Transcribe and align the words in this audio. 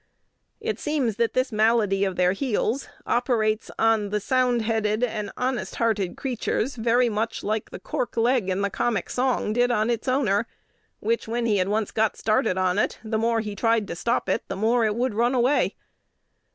It 0.59 0.79
seems 0.79 1.17
that 1.17 1.33
this 1.33 1.51
malady 1.51 2.03
of 2.05 2.15
their 2.15 2.31
heels 2.31 2.87
operates 3.05 3.69
on 3.77 4.09
the 4.09 4.19
sound 4.19 4.63
headed 4.63 5.03
and 5.03 5.29
honest 5.37 5.75
hearted 5.75 6.17
creatures 6.17 6.75
very 6.75 7.07
much 7.07 7.43
like 7.43 7.69
the 7.69 7.77
cork 7.79 8.17
leg 8.17 8.49
in 8.49 8.61
the 8.61 8.71
comic 8.71 9.11
song 9.11 9.53
did 9.53 9.69
on 9.69 9.91
its 9.91 10.07
owner, 10.07 10.47
which, 11.01 11.27
when 11.27 11.45
he 11.45 11.57
had 11.57 11.67
once 11.69 11.91
got 11.91 12.17
started 12.17 12.57
on 12.57 12.79
it, 12.79 12.97
the 13.03 13.19
more 13.19 13.41
he 13.41 13.55
tried 13.55 13.87
to 13.89 13.95
stop 13.95 14.27
it, 14.27 14.43
the 14.47 14.55
more 14.55 14.85
it 14.85 14.95
would 14.95 15.13
run 15.13 15.35
away. 15.35 15.75